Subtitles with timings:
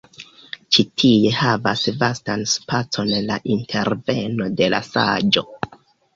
[0.77, 5.47] Ĉi tie havas vastan spacon la interveno de la saĝo.